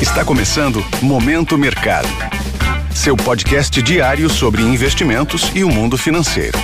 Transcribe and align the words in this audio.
Está 0.00 0.22
começando 0.22 0.80
Momento 1.02 1.56
Mercado. 1.56 2.06
Seu 2.94 3.16
podcast 3.16 3.80
diário 3.80 4.28
sobre 4.28 4.60
investimentos 4.60 5.50
e 5.56 5.64
o 5.64 5.70
mundo 5.70 5.96
financeiro. 5.96 6.58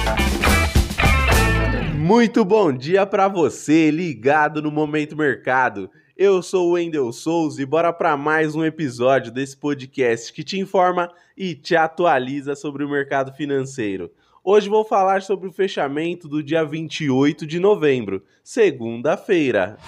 Muito 1.96 2.45
bom 2.45 2.71
dia 2.71 3.06
para 3.06 3.29
você 3.29 3.90
ligado 3.90 4.60
no 4.60 4.71
Momento 4.71 5.16
Mercado. 5.16 5.90
Eu 6.14 6.42
sou 6.42 6.68
o 6.68 6.72
Wendel 6.72 7.10
Souza 7.10 7.62
e 7.62 7.64
bora 7.64 7.90
para 7.90 8.18
mais 8.18 8.54
um 8.54 8.62
episódio 8.62 9.32
desse 9.32 9.56
podcast 9.56 10.30
que 10.30 10.44
te 10.44 10.58
informa 10.58 11.10
e 11.34 11.54
te 11.54 11.74
atualiza 11.74 12.54
sobre 12.54 12.84
o 12.84 12.88
mercado 12.88 13.32
financeiro. 13.32 14.10
Hoje 14.44 14.68
vou 14.68 14.84
falar 14.84 15.22
sobre 15.22 15.48
o 15.48 15.52
fechamento 15.52 16.28
do 16.28 16.42
dia 16.42 16.66
28 16.66 17.46
de 17.46 17.58
novembro, 17.58 18.22
segunda-feira. 18.44 19.78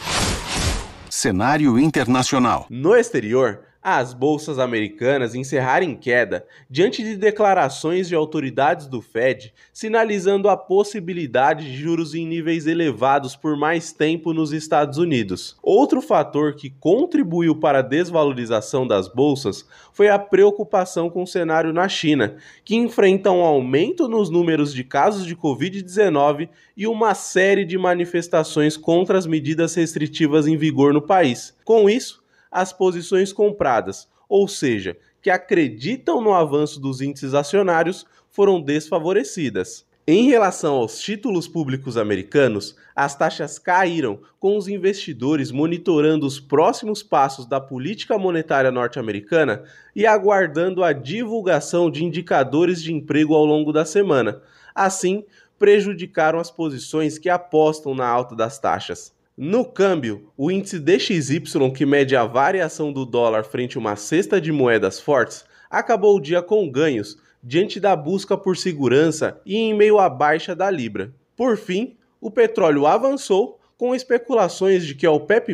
Cenário 1.16 1.78
internacional. 1.78 2.66
No 2.68 2.96
exterior, 2.96 3.62
as 3.84 4.14
bolsas 4.14 4.58
americanas 4.58 5.34
encerraram 5.34 5.84
em 5.84 5.94
queda 5.94 6.46
diante 6.70 7.04
de 7.04 7.18
declarações 7.18 8.08
de 8.08 8.14
autoridades 8.14 8.86
do 8.86 9.02
Fed 9.02 9.52
sinalizando 9.74 10.48
a 10.48 10.56
possibilidade 10.56 11.66
de 11.66 11.76
juros 11.76 12.14
em 12.14 12.26
níveis 12.26 12.66
elevados 12.66 13.36
por 13.36 13.58
mais 13.58 13.92
tempo 13.92 14.32
nos 14.32 14.54
Estados 14.54 14.96
Unidos. 14.96 15.58
Outro 15.62 16.00
fator 16.00 16.54
que 16.54 16.70
contribuiu 16.70 17.56
para 17.56 17.80
a 17.80 17.82
desvalorização 17.82 18.86
das 18.86 19.06
bolsas 19.06 19.68
foi 19.92 20.08
a 20.08 20.18
preocupação 20.18 21.10
com 21.10 21.22
o 21.22 21.26
cenário 21.26 21.70
na 21.70 21.86
China, 21.86 22.36
que 22.64 22.74
enfrenta 22.74 23.30
um 23.30 23.44
aumento 23.44 24.08
nos 24.08 24.30
números 24.30 24.72
de 24.72 24.82
casos 24.82 25.26
de 25.26 25.36
Covid-19 25.36 26.48
e 26.74 26.86
uma 26.86 27.14
série 27.14 27.66
de 27.66 27.76
manifestações 27.76 28.78
contra 28.78 29.18
as 29.18 29.26
medidas 29.26 29.74
restritivas 29.74 30.46
em 30.46 30.56
vigor 30.56 30.94
no 30.94 31.02
país. 31.02 31.54
Com 31.64 31.90
isso, 31.90 32.23
as 32.54 32.72
posições 32.72 33.32
compradas, 33.32 34.08
ou 34.28 34.46
seja, 34.46 34.96
que 35.20 35.28
acreditam 35.28 36.22
no 36.22 36.32
avanço 36.32 36.78
dos 36.78 37.00
índices 37.00 37.34
acionários, 37.34 38.06
foram 38.30 38.60
desfavorecidas. 38.60 39.84
Em 40.06 40.28
relação 40.28 40.76
aos 40.76 41.00
títulos 41.00 41.48
públicos 41.48 41.96
americanos, 41.96 42.76
as 42.94 43.16
taxas 43.16 43.58
caíram, 43.58 44.20
com 44.38 44.56
os 44.56 44.68
investidores 44.68 45.50
monitorando 45.50 46.26
os 46.26 46.38
próximos 46.38 47.02
passos 47.02 47.46
da 47.46 47.58
política 47.58 48.18
monetária 48.18 48.70
norte-americana 48.70 49.64
e 49.96 50.06
aguardando 50.06 50.84
a 50.84 50.92
divulgação 50.92 51.90
de 51.90 52.04
indicadores 52.04 52.82
de 52.82 52.92
emprego 52.92 53.34
ao 53.34 53.46
longo 53.46 53.72
da 53.72 53.84
semana. 53.84 54.42
Assim, 54.74 55.24
prejudicaram 55.58 56.38
as 56.38 56.50
posições 56.50 57.18
que 57.18 57.30
apostam 57.30 57.94
na 57.94 58.06
alta 58.06 58.36
das 58.36 58.58
taxas. 58.58 59.13
No 59.36 59.64
câmbio, 59.64 60.30
o 60.36 60.48
índice 60.48 60.78
DXY, 60.78 61.42
que 61.74 61.84
mede 61.84 62.14
a 62.14 62.24
variação 62.24 62.92
do 62.92 63.04
dólar 63.04 63.42
frente 63.42 63.76
a 63.76 63.80
uma 63.80 63.96
cesta 63.96 64.40
de 64.40 64.52
moedas 64.52 65.00
fortes, 65.00 65.44
acabou 65.68 66.16
o 66.16 66.20
dia 66.20 66.40
com 66.40 66.70
ganhos 66.70 67.16
diante 67.42 67.80
da 67.80 67.96
busca 67.96 68.36
por 68.38 68.56
segurança 68.56 69.40
e 69.44 69.56
em 69.56 69.74
meio 69.74 69.98
à 69.98 70.08
baixa 70.08 70.54
da 70.54 70.70
libra. 70.70 71.12
Por 71.36 71.56
fim, 71.56 71.96
o 72.20 72.30
petróleo 72.30 72.86
avançou 72.86 73.58
com 73.76 73.92
especulações 73.92 74.86
de 74.86 74.94
que 74.94 75.04
a 75.04 75.10
OPEP+ 75.10 75.52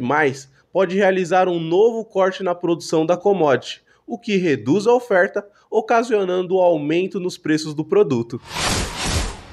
pode 0.70 0.94
realizar 0.94 1.48
um 1.48 1.58
novo 1.58 2.04
corte 2.04 2.42
na 2.42 2.54
produção 2.54 3.06
da 3.06 3.16
commodity, 3.16 3.82
o 4.06 4.18
que 4.18 4.36
reduz 4.36 4.86
a 4.86 4.92
oferta, 4.92 5.42
ocasionando 5.70 6.56
o 6.56 6.60
aumento 6.60 7.18
nos 7.18 7.38
preços 7.38 7.72
do 7.72 7.82
produto. 7.82 8.38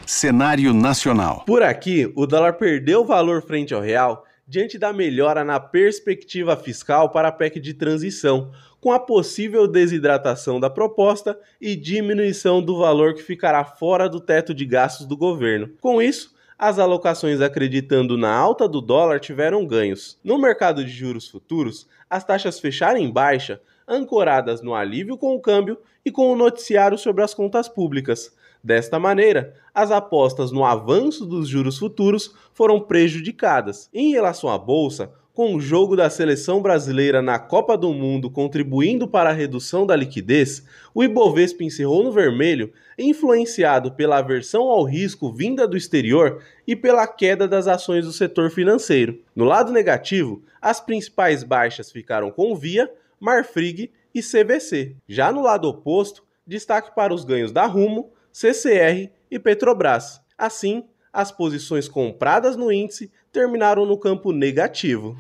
Cenário 0.07 0.73
nacional. 0.73 1.43
Por 1.45 1.61
aqui, 1.61 2.09
o 2.15 2.25
dólar 2.25 2.53
perdeu 2.53 3.03
valor 3.03 3.41
frente 3.41 3.73
ao 3.73 3.81
real 3.81 4.23
diante 4.47 4.77
da 4.77 4.93
melhora 4.93 5.43
na 5.43 5.59
perspectiva 5.59 6.55
fiscal 6.55 7.09
para 7.09 7.27
a 7.27 7.31
PEC 7.31 7.59
de 7.59 7.73
transição, 7.73 8.49
com 8.79 8.93
a 8.93 9.01
possível 9.01 9.67
desidratação 9.67 10.61
da 10.61 10.69
proposta 10.69 11.37
e 11.59 11.75
diminuição 11.75 12.61
do 12.61 12.77
valor 12.77 13.15
que 13.15 13.21
ficará 13.21 13.65
fora 13.65 14.07
do 14.07 14.21
teto 14.21 14.53
de 14.53 14.65
gastos 14.65 15.05
do 15.05 15.17
governo. 15.17 15.71
Com 15.81 16.01
isso, 16.01 16.33
as 16.57 16.79
alocações 16.79 17.41
acreditando 17.41 18.15
na 18.17 18.33
alta 18.33 18.65
do 18.65 18.79
dólar 18.79 19.19
tiveram 19.19 19.67
ganhos. 19.67 20.17
No 20.23 20.39
mercado 20.39 20.85
de 20.85 20.89
juros 20.89 21.27
futuros, 21.27 21.85
as 22.09 22.23
taxas 22.23 22.61
fecharam 22.61 22.97
em 22.97 23.11
baixa, 23.11 23.59
ancoradas 23.85 24.61
no 24.61 24.73
alívio 24.73 25.17
com 25.17 25.35
o 25.35 25.41
câmbio 25.41 25.77
e 26.05 26.11
com 26.11 26.31
o 26.31 26.35
noticiário 26.37 26.97
sobre 26.97 27.25
as 27.25 27.33
contas 27.33 27.67
públicas. 27.67 28.33
Desta 28.67 28.99
maneira, 28.99 29.53
as 29.73 29.91
apostas 29.91 30.51
no 30.51 30.65
avanço 30.65 31.25
dos 31.25 31.47
juros 31.47 31.77
futuros 31.77 32.35
foram 32.53 32.81
prejudicadas. 32.81 33.89
Em 33.93 34.11
relação 34.11 34.49
à 34.49 34.57
bolsa, 34.57 35.09
com 35.33 35.55
o 35.55 35.61
jogo 35.61 35.95
da 35.95 36.09
seleção 36.09 36.61
brasileira 36.61 37.21
na 37.21 37.39
Copa 37.39 37.77
do 37.77 37.93
Mundo 37.93 38.29
contribuindo 38.29 39.07
para 39.07 39.29
a 39.29 39.33
redução 39.33 39.87
da 39.87 39.95
liquidez, 39.95 40.65
o 40.93 41.01
Ibovespa 41.01 41.63
encerrou 41.63 42.03
no 42.03 42.11
vermelho, 42.11 42.73
influenciado 42.99 43.93
pela 43.93 44.17
aversão 44.17 44.63
ao 44.63 44.83
risco 44.83 45.31
vinda 45.31 45.65
do 45.65 45.77
exterior 45.77 46.43
e 46.67 46.75
pela 46.75 47.07
queda 47.07 47.47
das 47.47 47.69
ações 47.69 48.03
do 48.03 48.11
setor 48.11 48.51
financeiro. 48.51 49.17
No 49.33 49.45
lado 49.45 49.71
negativo, 49.71 50.43
as 50.61 50.81
principais 50.81 51.41
baixas 51.41 51.89
ficaram 51.89 52.31
com 52.31 52.53
Via, 52.53 52.91
Marfrig 53.17 53.91
e 54.13 54.21
CVC. 54.21 54.97
Já 55.07 55.31
no 55.31 55.41
lado 55.41 55.69
oposto, 55.69 56.21
destaque 56.45 56.93
para 56.93 57.13
os 57.13 57.23
ganhos 57.23 57.53
da 57.53 57.65
Rumo, 57.65 58.11
CCR 58.39 59.09
e 59.31 59.39
Petrobras. 59.39 60.21
Assim, 60.37 60.83
as 61.11 61.31
posições 61.31 61.87
compradas 61.87 62.55
no 62.55 62.71
índice 62.71 63.11
terminaram 63.31 63.83
no 63.83 63.97
campo 63.97 64.31
negativo. 64.31 65.17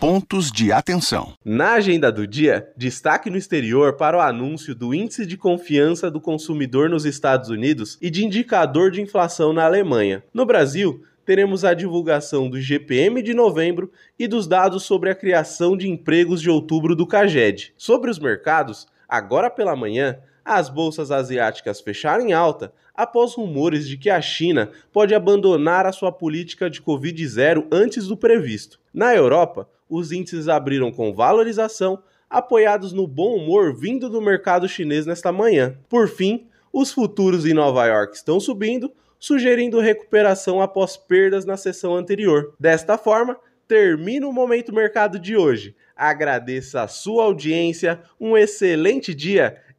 Pontos 0.00 0.50
de 0.50 0.72
atenção. 0.72 1.34
Na 1.44 1.72
agenda 1.72 2.10
do 2.10 2.26
dia, 2.26 2.72
destaque 2.74 3.28
no 3.28 3.36
exterior 3.36 3.98
para 3.98 4.16
o 4.16 4.20
anúncio 4.22 4.74
do 4.74 4.94
Índice 4.94 5.26
de 5.26 5.36
Confiança 5.36 6.10
do 6.10 6.22
Consumidor 6.22 6.88
nos 6.88 7.04
Estados 7.04 7.50
Unidos 7.50 7.98
e 8.00 8.08
de 8.08 8.24
indicador 8.24 8.90
de 8.90 9.02
inflação 9.02 9.52
na 9.52 9.66
Alemanha. 9.66 10.24
No 10.32 10.46
Brasil, 10.46 11.04
teremos 11.26 11.66
a 11.66 11.74
divulgação 11.74 12.48
do 12.48 12.58
GPM 12.58 13.20
de 13.20 13.34
novembro 13.34 13.92
e 14.18 14.26
dos 14.26 14.46
dados 14.46 14.84
sobre 14.84 15.10
a 15.10 15.14
criação 15.14 15.76
de 15.76 15.86
empregos 15.86 16.40
de 16.40 16.48
outubro 16.48 16.96
do 16.96 17.06
CAGED. 17.06 17.74
Sobre 17.76 18.10
os 18.10 18.18
mercados, 18.18 18.86
agora 19.06 19.50
pela 19.50 19.76
manhã, 19.76 20.18
as 20.44 20.68
bolsas 20.68 21.10
asiáticas 21.10 21.80
fecharam 21.80 22.26
em 22.26 22.32
alta 22.32 22.72
após 22.94 23.34
rumores 23.34 23.88
de 23.88 23.96
que 23.96 24.10
a 24.10 24.20
China 24.20 24.70
pode 24.92 25.14
abandonar 25.14 25.86
a 25.86 25.92
sua 25.92 26.12
política 26.12 26.68
de 26.68 26.82
Covid-0 26.82 27.66
antes 27.72 28.06
do 28.06 28.16
previsto. 28.16 28.78
Na 28.92 29.14
Europa, 29.14 29.68
os 29.88 30.12
índices 30.12 30.48
abriram 30.48 30.92
com 30.92 31.14
valorização, 31.14 32.02
apoiados 32.28 32.92
no 32.92 33.06
bom 33.06 33.36
humor 33.36 33.74
vindo 33.74 34.08
do 34.08 34.20
mercado 34.20 34.68
chinês 34.68 35.06
nesta 35.06 35.32
manhã. 35.32 35.76
Por 35.88 36.08
fim, 36.08 36.46
os 36.72 36.92
futuros 36.92 37.44
em 37.46 37.54
Nova 37.54 37.86
York 37.86 38.14
estão 38.14 38.38
subindo, 38.38 38.92
sugerindo 39.18 39.80
recuperação 39.80 40.62
após 40.62 40.96
perdas 40.96 41.44
na 41.44 41.56
sessão 41.56 41.96
anterior. 41.96 42.54
Desta 42.60 42.96
forma, 42.96 43.36
termina 43.66 44.26
o 44.26 44.32
Momento 44.32 44.72
Mercado 44.72 45.18
de 45.18 45.36
hoje. 45.36 45.74
Agradeço 45.96 46.78
a 46.78 46.88
sua 46.88 47.24
audiência, 47.24 48.00
um 48.18 48.36
excelente 48.36 49.14
dia 49.14 49.56